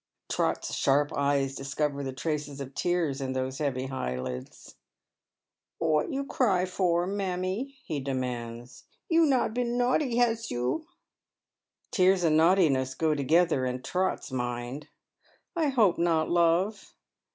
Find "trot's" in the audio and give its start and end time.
0.29-0.73, 13.83-14.31